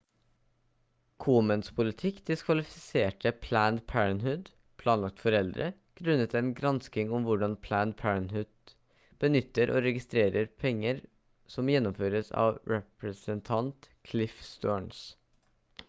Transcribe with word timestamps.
komens 1.23 1.67
politikk 1.79 2.21
diskvalifiserte 2.29 3.31
planned 3.43 3.83
parenthood 3.91 4.47
planlagt 4.83 5.21
foreldre 5.25 5.67
grunnet 6.01 6.33
en 6.41 6.49
gransking 6.61 7.13
om 7.19 7.27
hvordan 7.27 7.53
planned 7.67 7.97
parenthood 8.01 8.73
benytter 9.25 9.75
og 9.77 9.85
registrerer 9.89 10.51
penger 10.65 11.05
som 11.57 11.71
gjennomføres 11.75 12.33
av 12.45 12.59
representant 12.77 13.91
cliff 14.11 14.43
stearns 14.51 15.07